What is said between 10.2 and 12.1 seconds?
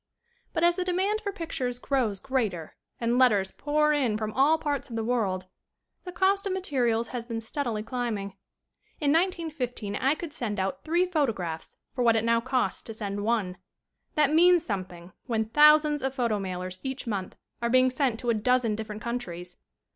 send out three photographs for